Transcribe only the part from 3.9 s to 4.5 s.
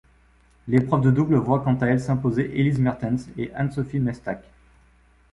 Mestach.